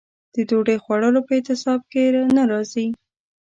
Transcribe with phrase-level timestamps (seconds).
[0.33, 2.03] د ډوډۍ خوړلو په اعتصاب کې
[2.37, 2.87] نه راځي.